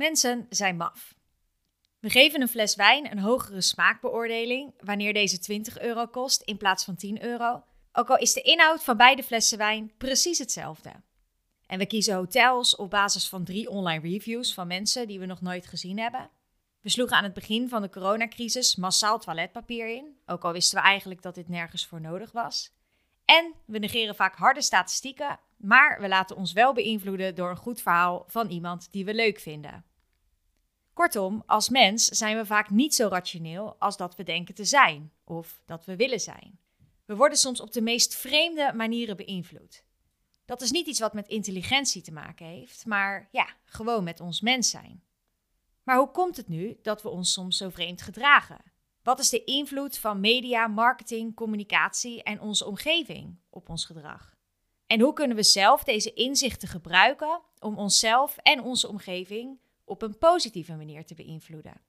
Mensen 0.00 0.46
zijn 0.50 0.76
maf. 0.76 1.14
We 1.98 2.10
geven 2.10 2.40
een 2.40 2.48
fles 2.48 2.74
wijn 2.74 3.10
een 3.10 3.18
hogere 3.18 3.60
smaakbeoordeling 3.60 4.74
wanneer 4.78 5.12
deze 5.12 5.38
20 5.38 5.80
euro 5.80 6.06
kost 6.06 6.42
in 6.42 6.56
plaats 6.56 6.84
van 6.84 6.96
10 6.96 7.22
euro, 7.22 7.64
ook 7.92 8.10
al 8.10 8.18
is 8.18 8.32
de 8.32 8.40
inhoud 8.40 8.84
van 8.84 8.96
beide 8.96 9.22
flessen 9.22 9.58
wijn 9.58 9.92
precies 9.98 10.38
hetzelfde. 10.38 10.92
En 11.66 11.78
we 11.78 11.86
kiezen 11.86 12.14
hotels 12.14 12.76
op 12.76 12.90
basis 12.90 13.28
van 13.28 13.44
drie 13.44 13.68
online 13.68 14.08
reviews 14.08 14.54
van 14.54 14.66
mensen 14.66 15.06
die 15.06 15.18
we 15.18 15.26
nog 15.26 15.40
nooit 15.40 15.66
gezien 15.66 15.98
hebben. 15.98 16.30
We 16.80 16.88
sloegen 16.88 17.16
aan 17.16 17.24
het 17.24 17.34
begin 17.34 17.68
van 17.68 17.82
de 17.82 17.90
coronacrisis 17.90 18.76
massaal 18.76 19.18
toiletpapier 19.18 19.88
in, 19.88 20.16
ook 20.26 20.44
al 20.44 20.52
wisten 20.52 20.78
we 20.78 20.84
eigenlijk 20.84 21.22
dat 21.22 21.34
dit 21.34 21.48
nergens 21.48 21.86
voor 21.86 22.00
nodig 22.00 22.32
was. 22.32 22.72
En 23.24 23.54
we 23.66 23.78
negeren 23.78 24.14
vaak 24.14 24.36
harde 24.36 24.62
statistieken, 24.62 25.40
maar 25.56 26.00
we 26.00 26.08
laten 26.08 26.36
ons 26.36 26.52
wel 26.52 26.72
beïnvloeden 26.72 27.34
door 27.34 27.50
een 27.50 27.56
goed 27.56 27.82
verhaal 27.82 28.24
van 28.26 28.48
iemand 28.48 28.88
die 28.92 29.04
we 29.04 29.14
leuk 29.14 29.40
vinden. 29.40 29.88
Kortom, 31.00 31.42
als 31.46 31.68
mens 31.68 32.04
zijn 32.04 32.36
we 32.36 32.46
vaak 32.46 32.70
niet 32.70 32.94
zo 32.94 33.08
rationeel 33.08 33.76
als 33.78 33.96
dat 33.96 34.16
we 34.16 34.22
denken 34.22 34.54
te 34.54 34.64
zijn 34.64 35.12
of 35.24 35.62
dat 35.66 35.84
we 35.84 35.96
willen 35.96 36.20
zijn. 36.20 36.58
We 37.04 37.16
worden 37.16 37.38
soms 37.38 37.60
op 37.60 37.72
de 37.72 37.80
meest 37.80 38.14
vreemde 38.14 38.72
manieren 38.74 39.16
beïnvloed. 39.16 39.84
Dat 40.44 40.60
is 40.60 40.70
niet 40.70 40.86
iets 40.86 41.00
wat 41.00 41.12
met 41.12 41.28
intelligentie 41.28 42.02
te 42.02 42.12
maken 42.12 42.46
heeft, 42.46 42.86
maar 42.86 43.28
ja, 43.32 43.46
gewoon 43.64 44.04
met 44.04 44.20
ons 44.20 44.40
mens 44.40 44.70
zijn. 44.70 45.02
Maar 45.82 45.96
hoe 45.96 46.10
komt 46.10 46.36
het 46.36 46.48
nu 46.48 46.78
dat 46.82 47.02
we 47.02 47.08
ons 47.08 47.32
soms 47.32 47.56
zo 47.56 47.68
vreemd 47.68 48.02
gedragen? 48.02 48.72
Wat 49.02 49.18
is 49.18 49.28
de 49.28 49.44
invloed 49.44 49.98
van 49.98 50.20
media, 50.20 50.66
marketing, 50.66 51.34
communicatie 51.34 52.22
en 52.22 52.40
onze 52.40 52.66
omgeving 52.66 53.38
op 53.50 53.68
ons 53.68 53.84
gedrag? 53.84 54.36
En 54.86 55.00
hoe 55.00 55.12
kunnen 55.12 55.36
we 55.36 55.42
zelf 55.42 55.84
deze 55.84 56.12
inzichten 56.12 56.68
gebruiken 56.68 57.40
om 57.58 57.78
onszelf 57.78 58.36
en 58.36 58.62
onze 58.62 58.88
omgeving 58.88 59.58
op 59.90 60.02
een 60.02 60.18
positieve 60.18 60.74
manier 60.76 61.04
te 61.04 61.14
beïnvloeden? 61.14 61.80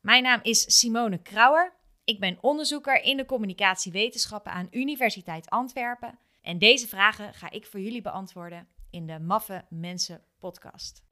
Mijn 0.00 0.22
naam 0.22 0.40
is 0.42 0.78
Simone 0.78 1.22
Krauwer. 1.22 1.72
Ik 2.04 2.20
ben 2.20 2.38
onderzoeker 2.40 3.02
in 3.02 3.16
de 3.16 3.24
communicatiewetenschappen 3.24 4.52
aan 4.52 4.68
Universiteit 4.70 5.50
Antwerpen. 5.50 6.18
En 6.40 6.58
deze 6.58 6.88
vragen 6.88 7.34
ga 7.34 7.50
ik 7.50 7.66
voor 7.66 7.80
jullie 7.80 8.02
beantwoorden 8.02 8.68
in 8.90 9.06
de 9.06 9.18
Maffe 9.18 9.64
Mensen 9.68 10.22
podcast. 10.38 11.02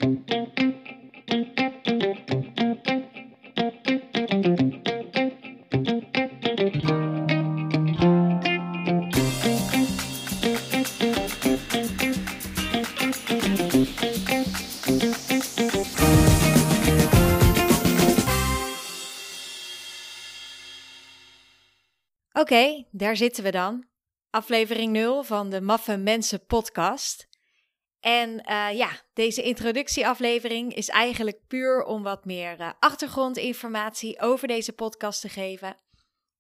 Oké, 22.40 22.84
daar 22.90 23.16
zitten 23.16 23.44
we 23.44 23.50
dan. 23.50 23.84
Aflevering 24.30 24.92
0 24.92 25.22
van 25.22 25.50
de 25.50 25.60
Maffe 25.60 25.96
Mensen 25.96 26.46
podcast. 26.46 27.28
En 28.00 28.30
uh, 28.30 28.68
ja, 28.76 28.90
deze 29.12 29.42
introductieaflevering 29.42 30.74
is 30.74 30.88
eigenlijk 30.88 31.46
puur 31.46 31.84
om 31.84 32.02
wat 32.02 32.24
meer 32.24 32.60
uh, 32.60 32.70
achtergrondinformatie 32.78 34.20
over 34.20 34.48
deze 34.48 34.72
podcast 34.72 35.20
te 35.20 35.28
geven. 35.28 35.76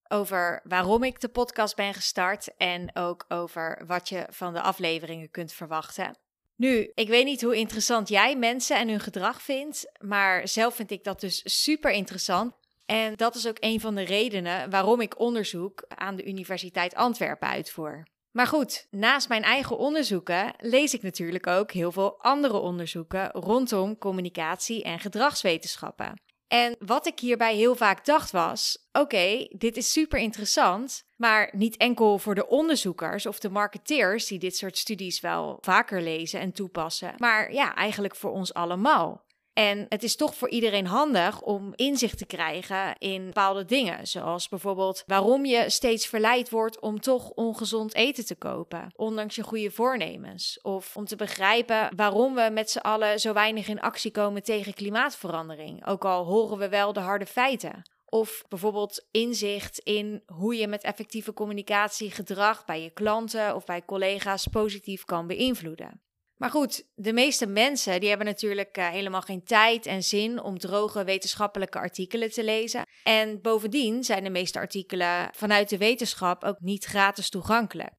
Over 0.08 0.60
waarom 0.64 1.02
ik 1.02 1.20
de 1.20 1.28
podcast 1.28 1.76
ben 1.76 1.94
gestart 1.94 2.56
en 2.56 2.96
ook 2.96 3.24
over 3.28 3.82
wat 3.86 4.08
je 4.08 4.26
van 4.30 4.52
de 4.52 4.60
afleveringen 4.60 5.30
kunt 5.30 5.52
verwachten. 5.52 6.18
Nu, 6.56 6.90
ik 6.94 7.08
weet 7.08 7.24
niet 7.24 7.42
hoe 7.42 7.56
interessant 7.56 8.08
jij 8.08 8.36
mensen 8.36 8.76
en 8.76 8.88
hun 8.88 9.00
gedrag 9.00 9.42
vindt, 9.42 9.92
maar 9.98 10.48
zelf 10.48 10.74
vind 10.74 10.90
ik 10.90 11.04
dat 11.04 11.20
dus 11.20 11.62
super 11.62 11.90
interessant. 11.90 12.59
En 12.90 13.14
dat 13.16 13.34
is 13.34 13.48
ook 13.48 13.56
een 13.60 13.80
van 13.80 13.94
de 13.94 14.02
redenen 14.02 14.70
waarom 14.70 15.00
ik 15.00 15.18
onderzoek 15.18 15.84
aan 15.88 16.16
de 16.16 16.24
Universiteit 16.24 16.94
Antwerpen 16.94 17.48
uitvoer. 17.48 18.06
Maar 18.30 18.46
goed, 18.46 18.86
naast 18.90 19.28
mijn 19.28 19.42
eigen 19.42 19.78
onderzoeken 19.78 20.54
lees 20.58 20.94
ik 20.94 21.02
natuurlijk 21.02 21.46
ook 21.46 21.72
heel 21.72 21.92
veel 21.92 22.22
andere 22.22 22.56
onderzoeken 22.58 23.30
rondom 23.30 23.98
communicatie 23.98 24.82
en 24.82 24.98
gedragswetenschappen. 24.98 26.20
En 26.48 26.76
wat 26.78 27.06
ik 27.06 27.18
hierbij 27.18 27.54
heel 27.54 27.76
vaak 27.76 28.04
dacht 28.04 28.30
was: 28.30 28.88
oké, 28.92 29.46
dit 29.50 29.76
is 29.76 29.92
super 29.92 30.18
interessant, 30.18 31.02
maar 31.16 31.50
niet 31.56 31.76
enkel 31.76 32.18
voor 32.18 32.34
de 32.34 32.48
onderzoekers 32.48 33.26
of 33.26 33.38
de 33.38 33.50
marketeers 33.50 34.26
die 34.26 34.38
dit 34.38 34.56
soort 34.56 34.78
studies 34.78 35.20
wel 35.20 35.58
vaker 35.60 36.02
lezen 36.02 36.40
en 36.40 36.52
toepassen, 36.52 37.14
maar 37.16 37.52
ja, 37.52 37.74
eigenlijk 37.74 38.16
voor 38.16 38.30
ons 38.30 38.54
allemaal. 38.54 39.28
En 39.60 39.86
het 39.88 40.02
is 40.02 40.16
toch 40.16 40.34
voor 40.34 40.48
iedereen 40.48 40.86
handig 40.86 41.42
om 41.42 41.72
inzicht 41.74 42.18
te 42.18 42.26
krijgen 42.26 42.94
in 42.98 43.26
bepaalde 43.26 43.64
dingen. 43.64 44.06
Zoals 44.06 44.48
bijvoorbeeld 44.48 45.02
waarom 45.06 45.44
je 45.44 45.70
steeds 45.70 46.06
verleid 46.06 46.50
wordt 46.50 46.80
om 46.80 47.00
toch 47.00 47.30
ongezond 47.30 47.94
eten 47.94 48.26
te 48.26 48.34
kopen, 48.34 48.92
ondanks 48.96 49.34
je 49.34 49.42
goede 49.42 49.70
voornemens. 49.70 50.58
Of 50.62 50.96
om 50.96 51.04
te 51.04 51.16
begrijpen 51.16 51.96
waarom 51.96 52.34
we 52.34 52.50
met 52.52 52.70
z'n 52.70 52.78
allen 52.78 53.20
zo 53.20 53.32
weinig 53.32 53.68
in 53.68 53.80
actie 53.80 54.10
komen 54.10 54.42
tegen 54.42 54.74
klimaatverandering, 54.74 55.86
ook 55.86 56.04
al 56.04 56.24
horen 56.24 56.58
we 56.58 56.68
wel 56.68 56.92
de 56.92 57.00
harde 57.00 57.26
feiten. 57.26 57.82
Of 58.04 58.44
bijvoorbeeld 58.48 59.06
inzicht 59.10 59.78
in 59.78 60.22
hoe 60.26 60.56
je 60.56 60.68
met 60.68 60.82
effectieve 60.82 61.32
communicatie 61.32 62.10
gedrag 62.10 62.64
bij 62.64 62.82
je 62.82 62.90
klanten 62.90 63.54
of 63.54 63.64
bij 63.64 63.84
collega's 63.84 64.46
positief 64.46 65.04
kan 65.04 65.26
beïnvloeden. 65.26 66.00
Maar 66.40 66.50
goed, 66.50 66.84
de 66.94 67.12
meeste 67.12 67.46
mensen 67.46 68.00
die 68.00 68.08
hebben 68.08 68.26
natuurlijk 68.26 68.78
uh, 68.78 68.88
helemaal 68.88 69.20
geen 69.20 69.44
tijd 69.44 69.86
en 69.86 70.02
zin 70.02 70.42
om 70.42 70.58
droge 70.58 71.04
wetenschappelijke 71.04 71.78
artikelen 71.78 72.30
te 72.30 72.44
lezen. 72.44 72.86
En 73.02 73.40
bovendien 73.40 74.04
zijn 74.04 74.24
de 74.24 74.30
meeste 74.30 74.58
artikelen 74.58 75.28
vanuit 75.32 75.68
de 75.68 75.78
wetenschap 75.78 76.44
ook 76.44 76.60
niet 76.60 76.84
gratis 76.84 77.30
toegankelijk. 77.30 77.90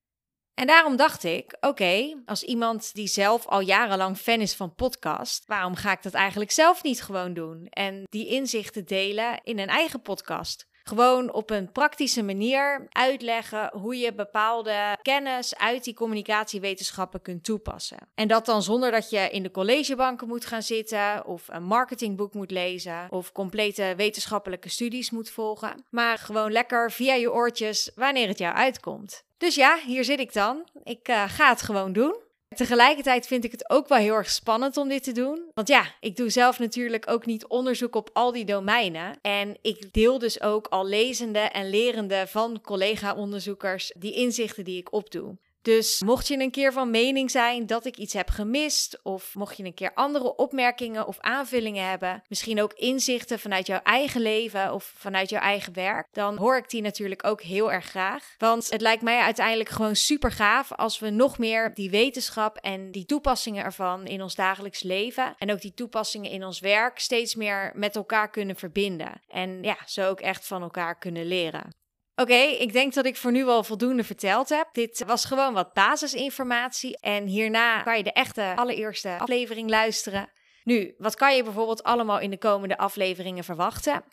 En 0.54 0.68
daarom 0.68 0.96
dacht 0.96 1.24
ik, 1.24 1.58
oké, 1.60 2.22
als 2.26 2.44
iemand 2.44 2.94
die 2.94 3.08
zelf 3.08 3.48
al 3.48 3.60
jarenlang 3.60 4.18
fan 4.18 4.42
is 4.42 4.54
van 4.54 4.76
podcast, 4.76 5.46
waarom 5.46 5.76
ga 5.76 5.92
ik 5.92 6.04
dat 6.04 6.14
eigenlijk 6.14 6.52
zelf 6.52 6.84
niet 6.84 7.02
gewoon 7.02 7.34
doen 7.34 7.66
en 7.66 8.04
die 8.04 8.28
inzichten 8.28 8.86
delen 8.86 9.40
in 9.44 9.60
een 9.60 9.68
eigen 9.68 10.02
podcast? 10.02 10.66
Gewoon 10.84 11.34
op 11.34 11.50
een 11.50 11.72
praktische 11.72 12.24
manier 12.24 12.88
uitleggen 12.90 13.72
hoe 13.74 13.98
je 13.98 14.14
bepaalde 14.14 14.98
kennis 15.02 15.58
uit 15.58 15.84
die 15.84 15.94
communicatiewetenschappen 15.94 17.22
kunt 17.22 17.44
toepassen. 17.44 17.98
En 18.16 18.28
dat 18.28 18.46
dan 18.46 18.64
zonder 18.64 18.92
dat 18.92 19.10
je 19.10 19.30
in 19.30 19.44
de 19.44 19.52
collegebanken 19.52 20.28
moet 20.28 20.46
gaan 20.46 20.62
zitten 20.62 21.26
of 21.26 21.48
een 21.48 21.64
marketingboek 21.64 22.34
moet 22.34 22.52
lezen 22.52 23.08
of 23.10 23.32
complete 23.32 23.94
wetenschappelijke 23.98 24.70
studies 24.70 25.12
moet 25.12 25.30
volgen, 25.30 25.86
maar 25.90 26.18
gewoon 26.18 26.52
lekker 26.52 26.92
via 26.92 27.14
je 27.14 27.32
oortjes 27.32 27.92
wanneer 27.96 28.28
het 28.28 28.38
jou 28.38 28.56
uitkomt. 28.56 29.24
Dus 29.38 29.56
ja, 29.56 29.80
hier 29.86 30.04
zit 30.04 30.20
ik 30.20 30.34
dan. 30.34 30.68
Ik 30.84 31.08
uh, 31.10 31.24
ga 31.28 31.50
het 31.50 31.62
gewoon 31.62 31.94
doen. 31.94 32.16
Tegelijkertijd 32.56 33.28
vind 33.28 33.44
ik 33.44 33.52
het 33.52 33.70
ook 33.70 33.88
wel 33.88 33.98
heel 33.98 34.16
erg 34.16 34.30
spannend 34.30 34.78
om 34.78 34.88
dit 34.88 35.04
te 35.04 35.12
doen. 35.12 35.42
Want 35.54 35.68
ja, 35.68 35.86
ik 36.00 36.16
doe 36.16 36.30
zelf 36.30 36.60
natuurlijk 36.60 37.10
ook 37.10 37.26
niet 37.26 37.48
onderzoek 37.48 37.96
op 37.96 38.10
al 38.14 38.32
die 38.32 38.46
domeinen. 38.46 39.20
En 39.22 39.58
ik 39.62 39.94
deel 39.94 40.20
dus 40.20 40.42
ook 40.42 40.68
al 40.68 40.86
lezende 40.86 41.40
en 41.40 41.70
lerende 41.70 42.28
van 42.28 42.62
collega-onderzoekers 42.62 43.94
die 43.98 44.14
inzichten 44.14 44.64
die 44.64 44.78
ik 44.78 44.94
opdoe. 44.94 45.38
Dus 45.62 46.02
mocht 46.06 46.28
je 46.28 46.40
een 46.40 46.52
keer 46.52 46.74
van 46.74 46.90
mening 46.90 47.32
zijn 47.32 47.66
dat 47.66 47.86
ik 47.86 47.98
iets 47.98 48.14
heb 48.14 48.30
gemist, 48.30 49.00
of 49.04 49.36
mocht 49.36 49.58
je 49.58 49.64
een 49.64 49.74
keer 49.74 49.94
andere 49.94 50.36
opmerkingen 50.36 51.08
of 51.08 51.20
aanvullingen 51.20 51.90
hebben, 51.90 52.24
misschien 52.28 52.62
ook 52.62 52.74
inzichten 52.74 53.40
vanuit 53.40 53.68
jouw 53.68 53.80
eigen 53.84 54.22
leven 54.22 54.74
of 54.74 54.94
vanuit 54.98 55.30
jouw 55.30 55.42
eigen 55.42 55.74
werk, 55.74 56.08
dan 56.12 56.38
hoor 56.38 56.58
ik 56.58 56.70
die 56.70 56.82
natuurlijk 56.82 57.26
ook 57.26 57.42
heel 57.42 57.72
erg 57.72 57.86
graag. 57.86 58.36
Want 58.38 58.70
het 58.70 58.82
lijkt 58.82 59.02
mij 59.02 59.20
uiteindelijk 59.20 59.70
gewoon 59.70 59.96
super 59.96 60.32
gaaf 60.32 60.72
als 60.72 61.00
we 61.00 61.10
nog 61.10 61.38
meer 61.38 61.74
die 61.74 61.90
wetenschap 61.90 62.58
en 62.58 62.92
die 62.92 63.06
toepassingen 63.06 63.64
ervan 63.64 64.06
in 64.06 64.22
ons 64.22 64.36
dagelijks 64.36 64.84
leven 64.84 65.36
en 65.38 65.52
ook 65.52 65.62
die 65.62 65.74
toepassingen 65.74 66.32
in 66.32 66.46
ons 66.46 66.60
werk 66.60 67.00
steeds 67.00 67.36
meer 67.36 67.72
met 67.76 67.96
elkaar 67.96 68.30
kunnen 68.30 68.56
verbinden. 68.56 69.22
En 69.28 69.64
ja, 69.64 69.78
zo 69.86 70.10
ook 70.10 70.20
echt 70.20 70.48
van 70.48 70.62
elkaar 70.62 70.98
kunnen 70.98 71.26
leren. 71.26 71.80
Oké, 72.22 72.34
ik 72.34 72.74
denk 72.74 72.94
dat 72.94 73.06
ik 73.06 73.18
voor 73.18 73.32
nu 73.32 73.46
wel 73.46 73.64
voldoende 73.64 74.04
verteld 74.04 74.50
heb. 74.50 74.70
Dit 74.72 75.04
was 75.06 75.26
gewoon 75.26 75.54
wat 75.54 75.74
basisinformatie. 75.74 77.00
En 77.00 77.26
hierna 77.26 77.82
kan 77.82 77.98
je 77.98 78.04
de 78.04 78.12
echte 78.12 78.54
allereerste 78.56 79.18
aflevering 79.18 79.70
luisteren. 79.70 80.30
Nu, 80.64 80.96
wat 80.98 81.16
kan 81.16 81.36
je 81.36 81.44
bijvoorbeeld 81.44 81.84
allemaal 81.84 82.20
in 82.20 82.30
de 82.30 82.38
komende 82.38 82.78
afleveringen 82.78 83.44
verwachten? 83.44 84.04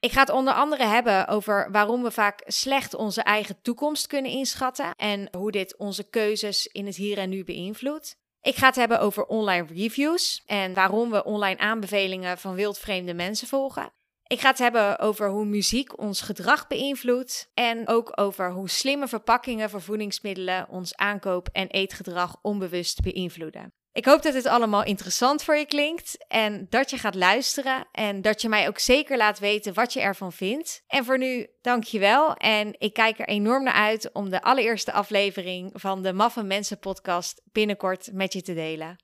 Ik 0.00 0.12
ga 0.12 0.20
het 0.20 0.30
onder 0.30 0.54
andere 0.54 0.84
hebben 0.84 1.28
over 1.28 1.68
waarom 1.70 2.02
we 2.02 2.10
vaak 2.10 2.42
slecht 2.46 2.94
onze 2.94 3.22
eigen 3.22 3.62
toekomst 3.62 4.06
kunnen 4.06 4.30
inschatten 4.30 4.94
en 4.96 5.28
hoe 5.36 5.50
dit 5.50 5.76
onze 5.76 6.08
keuzes 6.08 6.66
in 6.66 6.86
het 6.86 6.96
hier 6.96 7.18
en 7.18 7.28
nu 7.28 7.44
beïnvloedt. 7.44 8.16
Ik 8.40 8.56
ga 8.56 8.66
het 8.66 8.76
hebben 8.76 9.00
over 9.00 9.24
online 9.24 9.66
reviews 9.74 10.42
en 10.46 10.74
waarom 10.74 11.10
we 11.10 11.24
online 11.24 11.58
aanbevelingen 11.58 12.38
van 12.38 12.54
wildvreemde 12.54 13.14
mensen 13.14 13.48
volgen. 13.48 13.92
Ik 14.26 14.40
ga 14.40 14.48
het 14.48 14.58
hebben 14.58 14.98
over 14.98 15.28
hoe 15.28 15.44
muziek 15.44 15.98
ons 15.98 16.20
gedrag 16.20 16.66
beïnvloedt 16.66 17.50
en 17.54 17.88
ook 17.88 18.12
over 18.20 18.52
hoe 18.52 18.68
slimme 18.68 19.08
verpakkingen 19.08 19.70
voor 19.70 19.82
voedingsmiddelen 19.82 20.68
ons 20.68 20.96
aankoop- 20.96 21.48
en 21.52 21.68
eetgedrag 21.68 22.36
onbewust 22.42 23.00
beïnvloeden. 23.00 23.72
Ik 23.92 24.04
hoop 24.04 24.22
dat 24.22 24.32
dit 24.32 24.46
allemaal 24.46 24.84
interessant 24.84 25.42
voor 25.42 25.56
je 25.56 25.66
klinkt 25.66 26.24
en 26.28 26.66
dat 26.70 26.90
je 26.90 26.98
gaat 26.98 27.14
luisteren 27.14 27.86
en 27.92 28.22
dat 28.22 28.42
je 28.42 28.48
mij 28.48 28.68
ook 28.68 28.78
zeker 28.78 29.16
laat 29.16 29.38
weten 29.38 29.74
wat 29.74 29.92
je 29.92 30.00
ervan 30.00 30.32
vindt. 30.32 30.82
En 30.86 31.04
voor 31.04 31.18
nu, 31.18 31.46
dankjewel 31.60 32.34
en 32.34 32.74
ik 32.78 32.92
kijk 32.92 33.18
er 33.18 33.28
enorm 33.28 33.64
naar 33.64 33.74
uit 33.74 34.12
om 34.12 34.30
de 34.30 34.42
allereerste 34.42 34.92
aflevering 34.92 35.70
van 35.74 36.02
de 36.02 36.12
Maffe 36.12 36.42
Mensen 36.42 36.78
podcast 36.78 37.42
binnenkort 37.52 38.10
met 38.12 38.32
je 38.32 38.42
te 38.42 38.54
delen. 38.54 38.92